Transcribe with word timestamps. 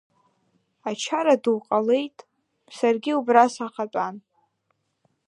Ачара 0.89 1.35
ду 1.43 1.57
ҟалеит, 1.67 2.17
саргьы 2.77 3.11
убра 3.19 3.45
сахатәан. 3.53 4.15